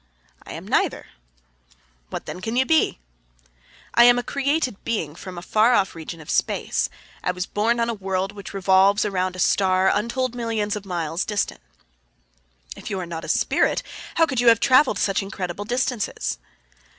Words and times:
"I 0.47 0.53
am 0.53 0.67
neither." 0.67 1.05
"What 2.09 2.25
then 2.25 2.41
can 2.41 2.55
you 2.55 2.65
be?" 2.65 2.97
"I 3.93 4.03
am 4.05 4.17
a 4.17 4.23
created 4.23 4.83
being 4.83 5.13
from 5.13 5.37
a 5.37 5.43
far 5.43 5.73
off 5.73 5.93
region 5.93 6.19
of 6.19 6.27
space. 6.31 6.89
I 7.23 7.29
was 7.29 7.45
born 7.45 7.79
on 7.79 7.87
a 7.87 7.93
world 7.93 8.31
which 8.31 8.51
revolves 8.51 9.05
around 9.05 9.35
a 9.35 9.37
star 9.37 9.91
untold 9.93 10.33
millions 10.33 10.75
of 10.75 10.85
miles 10.87 11.23
distant." 11.23 11.61
"If 12.75 12.89
you 12.89 12.99
are 12.99 13.05
not 13.05 13.25
a 13.25 13.29
spirit, 13.29 13.83
how 14.15 14.25
could 14.25 14.39
you 14.41 14.47
have 14.47 14.59
traveled 14.59 14.97
such 14.97 15.21
incredible 15.21 15.65
distances?" 15.65 16.39